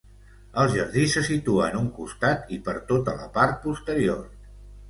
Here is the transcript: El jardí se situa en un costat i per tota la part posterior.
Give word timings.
El 0.61 0.71
jardí 0.75 1.03
se 1.11 1.23
situa 1.27 1.67
en 1.73 1.77
un 1.81 1.91
costat 1.99 2.51
i 2.57 2.59
per 2.69 2.75
tota 2.93 3.15
la 3.23 3.31
part 3.39 3.61
posterior. 3.67 4.27